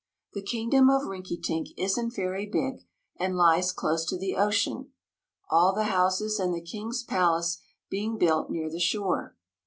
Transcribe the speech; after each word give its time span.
The 0.33 0.41
Kingdom 0.41 0.89
of 0.89 1.03
Rinkitink 1.03 1.75
isn't 1.77 2.15
very 2.15 2.47
big 2.47 2.87
and 3.17 3.37
lies 3.37 3.71
close 3.71 4.03
to 4.05 4.17
the 4.17 4.35
ocean, 4.35 4.93
all 5.47 5.73
the 5.75 5.83
houses 5.93 6.39
and 6.39 6.55
the 6.55 6.59
King's 6.63 7.03
palace 7.03 7.59
being 7.87 8.17
built 8.17 8.49
near 8.49 8.67
the 8.67 8.79
shore. 8.79 9.35